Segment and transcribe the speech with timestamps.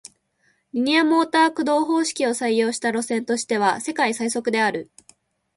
[0.73, 4.89] リニアモーター駆動方式を採用した路線としては世界最速である